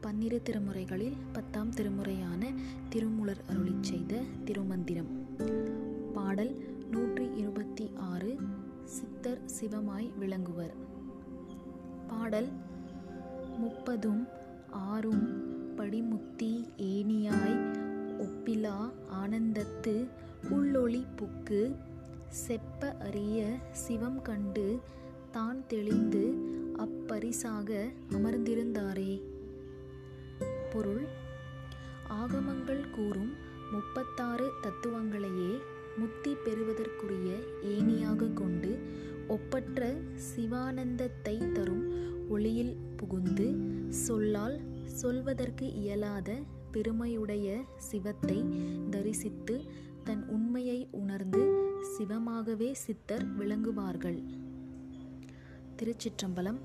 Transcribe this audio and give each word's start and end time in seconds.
பன்னிரு 0.00 0.42
திருமுறைகளில் 0.44 1.16
பத்தாம் 1.32 1.70
திருமுறையான 1.70 2.54
திருமூலர் 2.88 3.42
அருளிச் 3.48 3.82
செய்த 3.82 4.22
திருமந்திரம். 4.44 5.26
பாடல் 6.14 6.54
நூற்றி 6.90 7.30
இருபத்தி 7.34 7.90
ஆறு 7.96 8.36
சித்தர் 8.84 9.40
சிவமாய் 9.60 10.10
விளங்குவர். 10.20 10.72
பாடல் 12.06 12.48
முப்பதும் 13.58 14.28
ஆறும் 14.70 15.26
படிமுத்தி 15.76 16.68
ஏனியாய் 16.76 17.74
ஒப்பிலா 18.18 18.92
ஆனந்தத்து 19.24 20.06
உள்ளொளி 20.50 21.06
புக்கு 21.16 21.74
செப்ப 22.46 22.98
அறிய 22.98 23.56
சிவம் 23.70 24.22
கண்டு 24.22 24.80
தான் 25.32 25.66
தெளிந்து 25.66 26.54
அப்பரிசாக 27.36 27.70
அமர்ந்திருந்தாரே. 28.10 29.22
பொருள். 30.72 31.02
ஆகமங்கள் 32.10 32.90
கூறும் 32.90 33.32
முப்பத்தாறு 33.72 34.46
தத்துவங்களையே 34.62 35.50
முத்தி 35.96 36.32
பெறுவதற்குரிய 36.44 37.30
ஏணியாக 37.62 38.28
கொண்டு 38.34 38.70
ஒப்பற்ற 39.28 39.94
சிவானந்தத்தை 40.28 41.52
தரும் 41.52 41.84
ஒளியில் 42.28 42.76
புகுந்து 42.96 43.48
சொல்லால் 43.88 44.56
சொல்வதற்கு 44.84 45.68
இயலாத 45.72 46.38
பெருமையுடைய 46.72 47.58
சிவத்தை 47.76 48.38
தரிசித்து 48.90 49.56
தன் 50.04 50.24
உண்மையை 50.28 50.88
உணர்ந்து 50.90 51.42
சிவமாகவே 51.98 52.70
சித்தர் 52.72 53.26
விளங்குவார்கள். 53.38 54.20
திருச்சிற்றம்பலம் 55.76 56.62